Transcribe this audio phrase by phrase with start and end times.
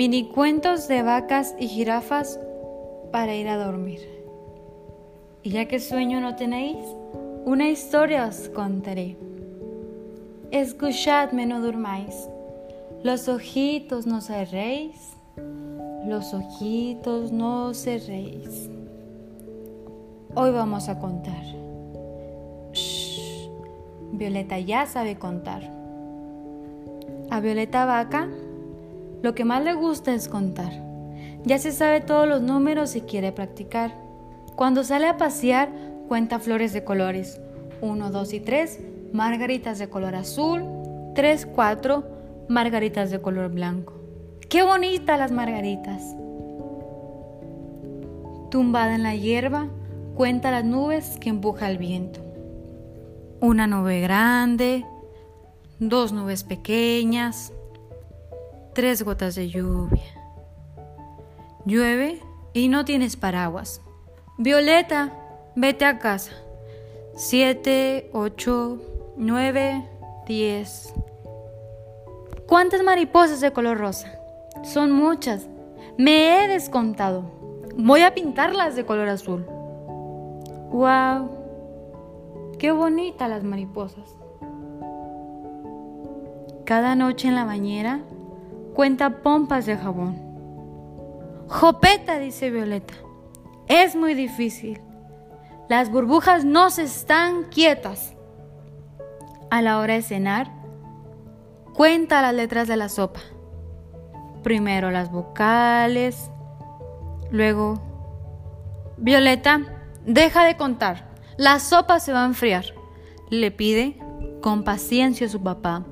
[0.00, 2.40] Mini cuentos de vacas y jirafas
[3.12, 4.00] para ir a dormir.
[5.42, 6.78] Y ya que sueño no tenéis,
[7.44, 9.18] una historia os contaré.
[10.52, 12.30] Escuchadme, no durmáis,
[13.02, 15.18] los ojitos no cerréis,
[16.06, 18.70] los ojitos no cerréis.
[20.34, 21.44] Hoy vamos a contar.
[24.12, 25.70] Violeta ya sabe contar.
[27.28, 28.30] A Violeta Vaca
[29.22, 30.72] lo que más le gusta es contar.
[31.44, 33.94] Ya se sabe todos los números y quiere practicar.
[34.56, 35.70] Cuando sale a pasear,
[36.08, 37.40] cuenta flores de colores.
[37.80, 38.80] 1, 2 y 3,
[39.12, 40.62] margaritas de color azul.
[41.14, 42.04] 3, 4,
[42.48, 43.94] margaritas de color blanco.
[44.48, 46.16] ¡Qué bonitas las margaritas!
[48.50, 49.68] Tumbada en la hierba,
[50.14, 52.20] cuenta las nubes que empuja el viento.
[53.40, 54.84] Una nube grande,
[55.78, 57.52] dos nubes pequeñas,
[58.74, 60.02] tres gotas de lluvia.
[61.64, 62.20] Llueve
[62.52, 63.82] y no tienes paraguas.
[64.38, 65.12] Violeta,
[65.56, 66.32] vete a casa.
[67.14, 68.78] Siete, ocho,
[69.16, 69.86] nueve,
[70.26, 70.94] diez.
[72.46, 74.12] ¿Cuántas mariposas de color rosa?
[74.64, 75.48] Son muchas.
[75.98, 77.30] Me he descontado.
[77.76, 79.44] Voy a pintarlas de color azul.
[80.72, 81.30] ¡Wow!
[82.58, 84.16] ¡Qué bonitas las mariposas!
[86.64, 88.00] Cada noche en la bañera
[88.80, 90.16] cuenta pompas de jabón.
[91.48, 92.94] Jopeta, dice Violeta,
[93.68, 94.80] es muy difícil.
[95.68, 98.14] Las burbujas no se están quietas.
[99.50, 100.50] A la hora de cenar,
[101.74, 103.20] cuenta las letras de la sopa.
[104.42, 106.30] Primero las vocales,
[107.30, 107.82] luego...
[108.96, 109.60] Violeta,
[110.06, 111.10] deja de contar.
[111.36, 112.64] La sopa se va a enfriar.
[113.28, 113.98] Le pide
[114.40, 115.84] con paciencia a su papá.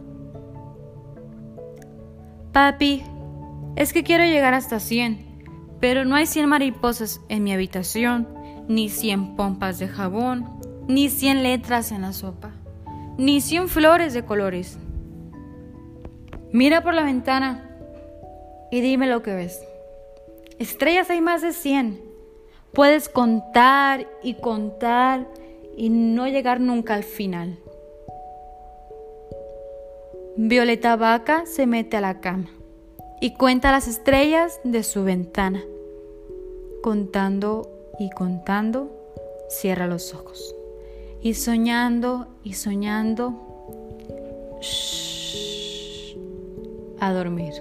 [2.58, 3.04] Papi,
[3.76, 8.26] es que quiero llegar hasta 100, pero no hay 100 mariposas en mi habitación,
[8.66, 10.58] ni 100 pompas de jabón,
[10.88, 12.50] ni 100 letras en la sopa,
[13.16, 14.76] ni 100 flores de colores.
[16.52, 17.78] Mira por la ventana
[18.72, 19.60] y dime lo que ves.
[20.58, 22.02] Estrellas hay más de 100.
[22.72, 25.28] Puedes contar y contar
[25.76, 27.60] y no llegar nunca al final.
[30.40, 32.48] Violeta Vaca se mete a la cama
[33.20, 35.64] y cuenta las estrellas de su ventana.
[36.80, 37.68] Contando
[37.98, 38.88] y contando,
[39.48, 40.54] cierra los ojos.
[41.20, 43.34] Y soñando y soñando,
[47.00, 47.54] a dormir.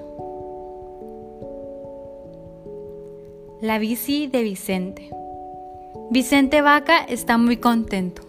[3.59, 5.09] La bici de Vicente.
[6.11, 8.21] Vicente Vaca está muy contento.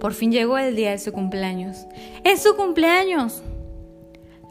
[0.00, 1.86] Por fin llegó el día de su cumpleaños.
[2.24, 3.44] ¡Es su cumpleaños!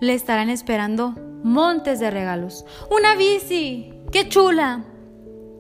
[0.05, 2.66] Le estarán esperando montes de regalos.
[2.95, 3.93] ¡Una bici!
[4.11, 4.85] ¡Qué chula!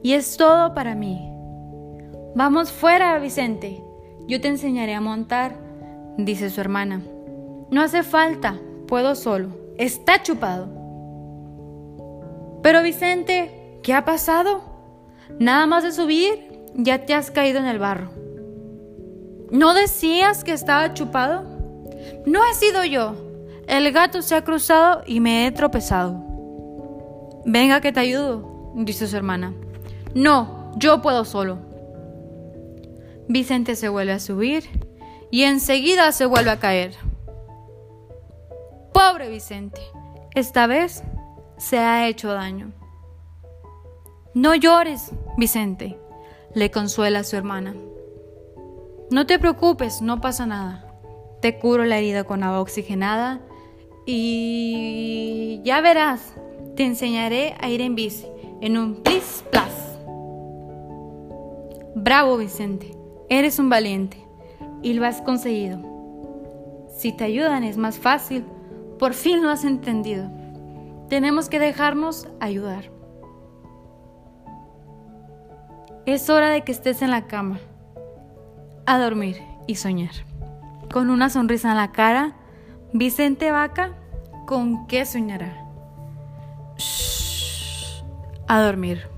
[0.03, 1.31] Y es todo para mí.
[2.35, 3.83] Vamos fuera, Vicente.
[4.27, 5.55] Yo te enseñaré a montar,
[6.17, 7.01] dice su hermana.
[7.71, 9.49] No hace falta, puedo solo.
[9.77, 10.69] Está chupado.
[12.61, 14.61] Pero Vicente, ¿qué ha pasado?
[15.39, 18.09] Nada más de subir, ya te has caído en el barro.
[19.51, 21.43] ¿No decías que estaba chupado?
[22.25, 23.24] No he sido yo,
[23.67, 26.21] el gato se ha cruzado y me he tropezado.
[27.45, 29.53] Venga que te ayudo, dice su hermana.
[30.13, 31.59] No, yo puedo solo.
[33.27, 34.63] Vicente se vuelve a subir
[35.31, 36.95] y enseguida se vuelve a caer.
[38.93, 39.81] Pobre Vicente,
[40.35, 41.03] esta vez
[41.57, 42.71] se ha hecho daño.
[44.33, 45.97] No llores, Vicente,
[46.53, 47.75] le consuela a su hermana.
[49.11, 50.93] No te preocupes, no pasa nada.
[51.41, 53.41] Te curo la herida con agua oxigenada
[54.05, 56.33] y ya verás,
[56.75, 58.27] te enseñaré a ir en bici,
[58.61, 59.97] en un plis plas.
[61.95, 62.95] Bravo Vicente,
[63.29, 64.17] eres un valiente
[64.83, 65.79] y lo has conseguido.
[66.95, 68.45] Si te ayudan es más fácil,
[68.99, 70.29] por fin lo has entendido.
[71.09, 72.91] Tenemos que dejarnos ayudar.
[76.05, 77.59] Es hora de que estés en la cama,
[78.85, 80.13] a dormir y soñar.
[80.93, 82.35] Con una sonrisa en la cara,
[82.97, 83.91] Vicente Vaca,
[84.45, 85.67] ¿con qué soñará?
[88.47, 89.09] a dormir.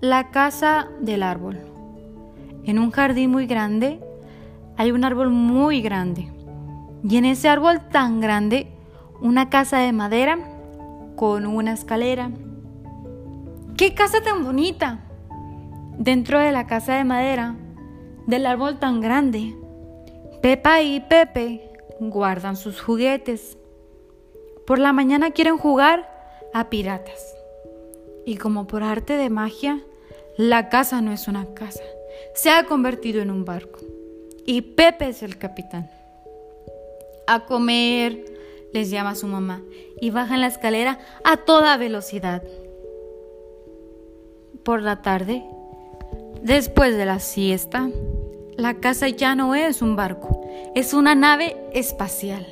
[0.00, 1.58] La casa del árbol.
[2.64, 4.00] En un jardín muy grande
[4.78, 6.32] hay un árbol muy grande.
[7.04, 8.72] Y en ese árbol tan grande,
[9.20, 10.38] una casa de madera
[11.16, 12.30] con una escalera.
[13.76, 15.00] ¡Qué casa tan bonita!
[15.98, 17.56] Dentro de la casa de madera
[18.28, 19.56] del árbol tan grande.
[20.42, 23.56] Pepa y Pepe guardan sus juguetes.
[24.66, 26.08] Por la mañana quieren jugar
[26.52, 27.34] a piratas.
[28.26, 29.82] Y como por arte de magia,
[30.36, 31.82] la casa no es una casa,
[32.34, 33.80] se ha convertido en un barco.
[34.44, 35.90] Y Pepe es el capitán.
[37.26, 38.24] A comer,
[38.74, 39.62] les llama su mamá,
[40.00, 42.42] y bajan la escalera a toda velocidad.
[44.64, 45.42] Por la tarde,
[46.42, 47.88] después de la siesta,
[48.58, 50.44] la casa ya no es un barco,
[50.74, 52.44] es una nave espacial.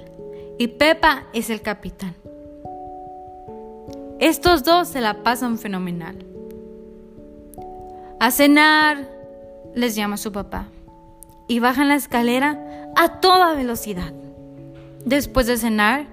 [0.56, 2.14] Y Pepa es el capitán.
[4.20, 6.24] Estos dos se la pasan fenomenal.
[8.20, 9.10] A cenar,
[9.74, 10.68] les llama su papá,
[11.48, 14.12] y bajan la escalera a toda velocidad.
[15.04, 16.06] Después de cenar,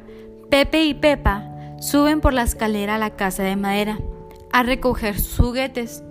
[0.49, 1.45] Pepe y Pepa
[1.79, 3.99] suben por la escalera a la casa de madera
[4.51, 6.03] a recoger sus juguetes.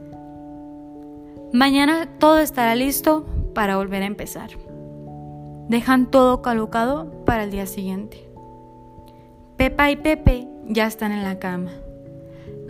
[1.52, 4.50] Mañana todo estará listo para volver a empezar.
[5.68, 8.28] Dejan todo colocado para el día siguiente.
[9.56, 11.70] Pepa y Pepe ya están en la cama.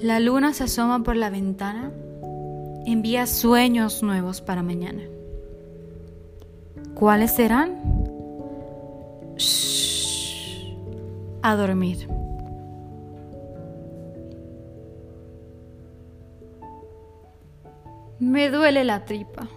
[0.01, 1.91] La luna se asoma por la ventana,
[2.87, 5.03] envía sueños nuevos para mañana.
[6.95, 7.79] ¿Cuáles serán?
[9.37, 10.77] Shh,
[11.43, 12.09] a dormir.
[18.19, 19.49] Me duele la tripa.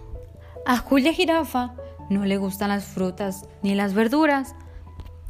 [0.68, 1.74] A Julia Jirafa
[2.10, 4.56] no le gustan las frutas ni las verduras.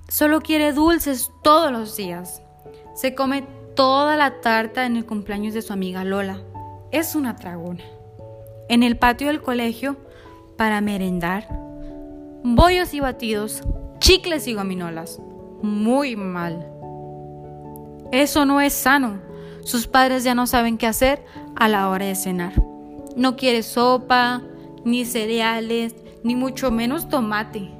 [0.08, 2.40] Solo quiere dulces todos los días.
[2.94, 3.44] Se come
[3.74, 6.40] toda la tarta en el cumpleaños de su amiga Lola.
[6.90, 7.84] Es una tragona.
[8.70, 9.98] En el patio del colegio,
[10.56, 11.46] para merendar,
[12.42, 13.62] bollos y batidos,
[13.98, 15.20] chicles y gominolas.
[15.60, 16.66] Muy mal.
[18.10, 19.20] Eso no es sano.
[19.64, 21.22] Sus padres ya no saben qué hacer
[21.56, 22.54] a la hora de cenar.
[23.16, 24.42] No quiere sopa,
[24.86, 27.70] ni cereales, ni mucho menos tomate.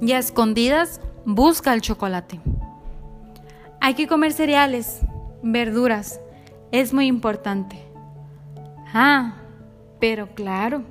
[0.00, 2.40] Y a escondidas busca el chocolate.
[3.80, 5.00] Hay que comer cereales,
[5.42, 6.20] verduras.
[6.72, 7.80] Es muy importante.
[8.92, 9.36] Ah,
[10.00, 10.82] pero claro.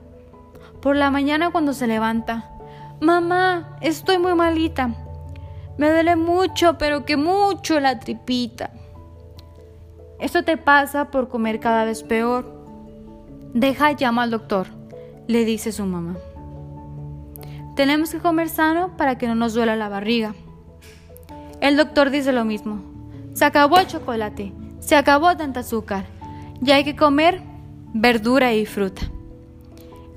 [0.81, 2.49] Por la mañana cuando se levanta.
[3.01, 4.95] Mamá, estoy muy malita.
[5.77, 8.71] Me duele mucho, pero que mucho la tripita.
[10.17, 12.45] Esto te pasa por comer cada vez peor.
[13.53, 14.67] Deja, llama al doctor,
[15.27, 16.15] le dice su mamá.
[17.75, 20.33] Tenemos que comer sano para que no nos duela la barriga.
[21.61, 22.81] El doctor dice lo mismo.
[23.33, 26.05] Se acabó el chocolate, se acabó tanta azúcar.
[26.61, 27.41] Ya hay que comer
[27.93, 29.01] verdura y fruta.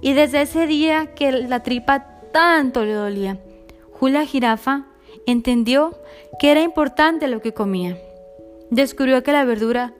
[0.01, 3.39] Y desde ese día que la tripa tanto le dolía,
[3.93, 4.87] Julia Jirafa
[5.27, 5.99] entendió
[6.39, 7.99] que era importante lo que comía.
[8.71, 9.95] Descubrió que la verdura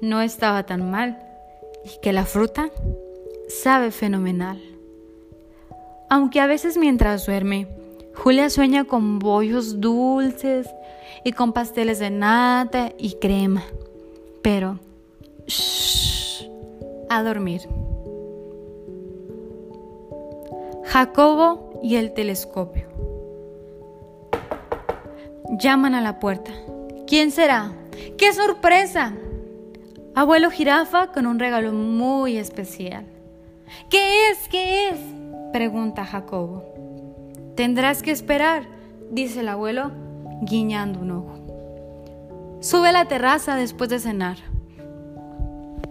[0.00, 1.22] no estaba tan mal
[1.84, 2.70] y que la fruta
[3.60, 4.60] sabe fenomenal.
[6.08, 7.68] Aunque a veces mientras duerme,
[8.14, 10.68] Julia sueña con bollos dulces
[11.24, 13.62] y con pasteles de nata y crema.
[14.42, 14.78] Pero,
[15.46, 16.44] shh,
[17.08, 17.62] a dormir.
[20.84, 22.88] Jacobo y el telescopio.
[25.58, 26.52] Llaman a la puerta.
[27.06, 27.72] ¿Quién será?
[28.18, 29.14] ¡Qué sorpresa!
[30.14, 33.06] Abuelo jirafa con un regalo muy especial.
[33.88, 34.48] ¿Qué es?
[34.48, 34.98] ¿Qué es?
[35.52, 36.64] pregunta Jacobo.
[37.56, 38.64] Tendrás que esperar,
[39.10, 39.90] dice el abuelo,
[40.40, 42.58] guiñando un ojo.
[42.60, 44.38] Sube a la terraza después de cenar.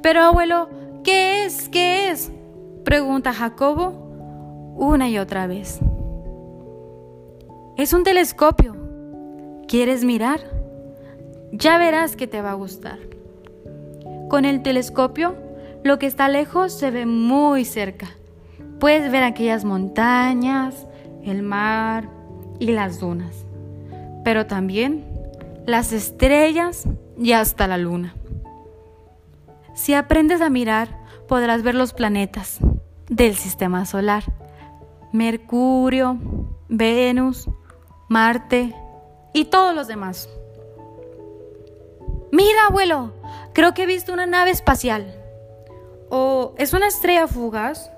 [0.02, 0.70] Pero abuelo,
[1.04, 1.70] ¿qué es?
[1.70, 2.32] ¿Qué es?
[2.84, 4.10] pregunta Jacobo
[4.76, 5.80] una y otra vez.
[7.78, 8.76] Es un telescopio.
[9.68, 10.42] ¿Quieres mirar?
[11.52, 13.00] Ya verás que te va a gustar.
[14.30, 15.36] Con el telescopio,
[15.84, 18.10] lo que está lejos se ve muy cerca.
[18.80, 20.88] Puedes ver aquellas montañas,
[21.24, 22.10] el mar
[22.60, 23.46] y las dunas,
[24.24, 25.06] pero también
[25.66, 26.86] las estrellas
[27.18, 28.16] y hasta la luna.
[29.74, 32.60] Si aprendes a mirar, podrás ver los planetas
[33.10, 34.24] del sistema solar.
[35.12, 36.18] Mercurio,
[36.70, 37.50] Venus,
[38.08, 38.76] Marte
[39.34, 40.30] y todos los demás.
[42.32, 43.14] Mira, abuelo,
[43.54, 45.21] creo que he visto una nave espacial.
[46.13, 47.89] ¿O es una estrella fugaz?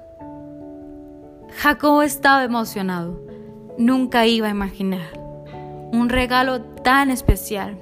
[1.57, 3.19] Jacobo estaba emocionado.
[3.79, 5.19] Nunca iba a imaginar
[5.91, 7.75] un regalo tan especial.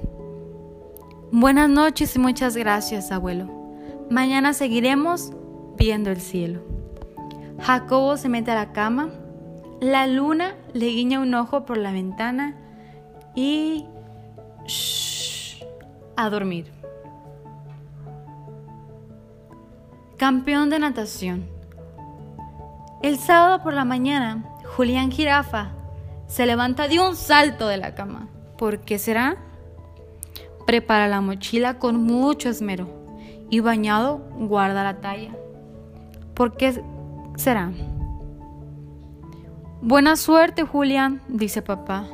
[1.30, 3.46] Buenas noches y muchas gracias, abuelo.
[4.08, 5.32] Mañana seguiremos
[5.76, 6.62] viendo el cielo.
[7.60, 9.10] Jacobo se mete a la cama.
[9.82, 12.56] La luna le guiña un ojo por la ventana
[13.34, 13.84] y...
[14.66, 15.62] Shh,
[16.16, 16.81] a dormir.
[20.22, 21.48] Campeón de natación.
[23.02, 24.44] El sábado por la mañana,
[24.76, 25.72] Julián Jirafa
[26.28, 28.28] se levanta de un salto de la cama.
[28.56, 29.36] ¿Por qué será?
[30.64, 32.86] prepara la mochila con mucho esmero
[33.50, 35.32] y bañado guarda la talla.
[36.34, 36.80] ¿Por qué
[37.34, 37.72] será?
[39.80, 42.06] Buena suerte, Julián, dice papá.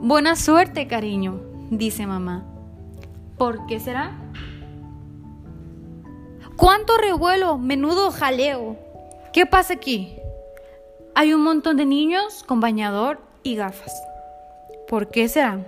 [0.00, 2.44] Buena suerte, cariño, dice mamá.
[3.36, 4.12] ¿Por qué será?
[6.58, 7.56] ¿Cuánto revuelo?
[7.56, 8.76] Menudo jaleo.
[9.32, 10.18] ¿Qué pasa aquí?
[11.14, 13.92] Hay un montón de niños con bañador y gafas.
[14.88, 15.64] ¿Por qué será?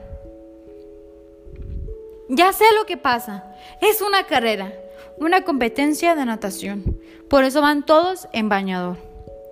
[2.28, 3.54] Ya sé lo que pasa.
[3.80, 4.72] Es una carrera,
[5.18, 7.00] una competencia de natación.
[7.28, 8.96] Por eso van todos en bañador.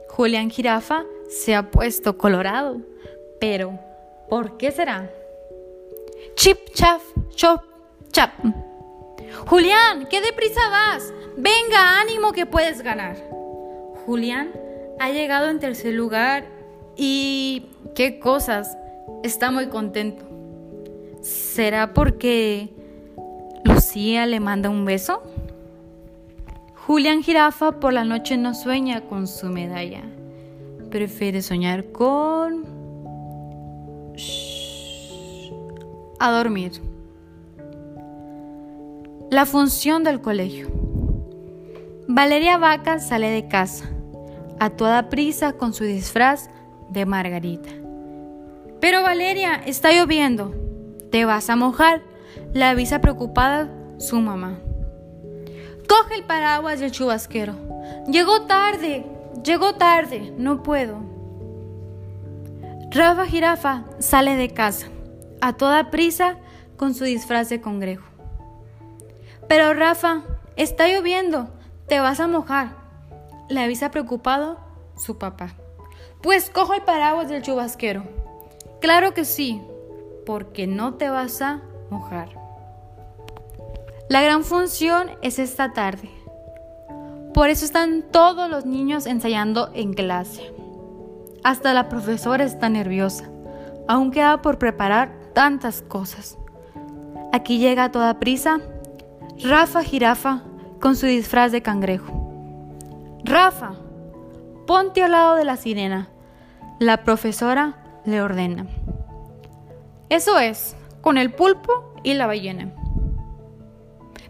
[0.09, 2.79] Julián Jirafa se ha puesto colorado.
[3.39, 3.79] Pero,
[4.29, 5.09] ¿por qué será?
[6.35, 7.03] Chip, chaf,
[7.37, 7.63] chop,
[8.11, 8.33] chap.
[9.47, 11.13] Julián, ¿qué deprisa vas?
[11.41, 13.17] Venga, ánimo que puedes ganar.
[14.05, 14.51] Julián
[14.99, 16.45] ha llegado en tercer lugar
[16.97, 18.77] y qué cosas,
[19.23, 20.25] está muy contento.
[21.23, 22.71] ¿Será porque
[23.65, 25.23] Lucía le manda un beso?
[26.75, 30.03] Julián Jirafa por la noche no sueña con su medalla.
[30.91, 32.65] Prefiere soñar con...
[36.19, 36.73] A dormir.
[39.31, 40.88] La función del colegio.
[42.11, 43.85] Valeria Vaca sale de casa,
[44.59, 46.49] a toda prisa con su disfraz
[46.89, 47.69] de Margarita.
[48.81, 50.55] Pero Valeria, está lloviendo.
[51.11, 52.01] Te vas a mojar,
[52.55, 54.59] le avisa preocupada su mamá.
[55.87, 57.55] Coge el paraguas del chubasquero.
[58.11, 59.05] Llegó tarde,
[59.45, 61.01] llegó tarde, no puedo.
[62.91, 64.87] Rafa Jirafa sale de casa,
[65.43, 66.39] a toda prisa
[66.79, 68.09] con su disfraz de congrejo.
[69.47, 70.23] Pero Rafa,
[70.57, 71.51] está lloviendo,
[71.89, 72.69] te vas a mojar,
[73.49, 74.59] le avisa preocupado
[74.97, 75.55] su papá.
[76.23, 78.05] Pues cojo el paraguas del chubasquero.
[78.81, 79.63] Claro que sí,
[80.27, 82.29] porque no te vas a mojar.
[84.09, 86.11] La gran función es esta tarde.
[87.33, 90.53] Por eso están todos los niños ensayando en clase.
[91.45, 93.29] Hasta la profesora está nerviosa.
[93.87, 96.37] Aún queda por preparar tantas cosas.
[97.33, 98.61] Aquí llega a toda prisa
[99.43, 100.43] Rafa Jirafa
[100.81, 102.13] con su disfraz de cangrejo.
[103.25, 103.73] Rafa,
[104.67, 106.09] ponte al lado de la sirena.
[106.79, 108.67] La profesora le ordena.
[110.09, 112.73] Eso es, con el pulpo y la ballena.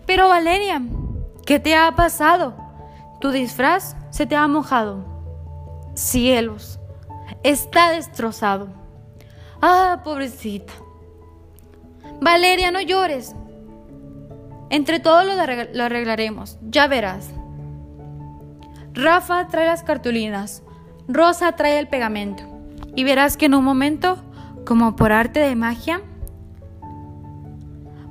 [0.06, 0.82] Pero Valeria,
[1.44, 2.54] ¿qué te ha pasado?
[3.20, 5.04] Tu disfraz se te ha mojado.
[5.94, 6.80] Cielos,
[7.42, 8.68] está destrozado.
[9.60, 10.72] Ah, pobrecita.
[12.20, 13.34] Valeria, no llores.
[14.70, 17.30] Entre todos lo arreglaremos, ya verás.
[18.92, 20.62] Rafa trae las cartulinas,
[21.08, 22.42] Rosa trae el pegamento.
[22.94, 24.18] Y verás que en un momento,
[24.66, 26.02] como por arte de magia,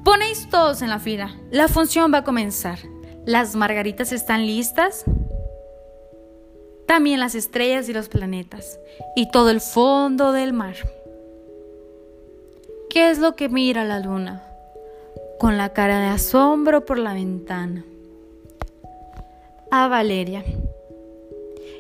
[0.03, 1.35] ponéis todos en la fila.
[1.51, 2.79] La función va a comenzar.
[3.25, 5.03] Las margaritas están listas.
[6.87, 8.79] También las estrellas y los planetas.
[9.15, 10.75] Y todo el fondo del mar.
[12.89, 14.47] ¿Qué es lo que mira la luna?
[15.39, 17.86] Con la cara de asombro por la ventana.
[19.70, 20.44] A Valeria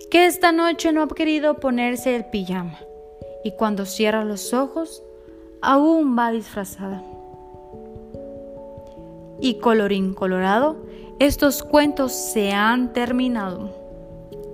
[0.09, 2.79] que esta noche no ha querido ponerse el pijama
[3.43, 5.03] y cuando cierra los ojos
[5.61, 7.03] aún va disfrazada.
[9.39, 10.77] Y colorín colorado,
[11.19, 13.69] estos cuentos se han terminado.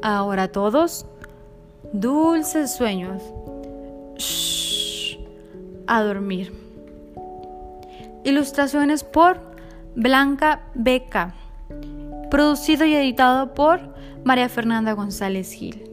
[0.02, 1.06] Ahora todos,
[1.94, 3.22] dulces sueños.
[4.18, 5.20] Shh,
[5.88, 6.63] a dormir.
[8.24, 9.40] Ilustraciones por
[9.96, 11.36] Blanca Beca.
[12.32, 15.93] Producido y editado por María Fernanda González Gil.